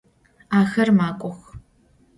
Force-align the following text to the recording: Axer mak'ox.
Axer 0.59 0.89
mak'ox. 0.97 1.39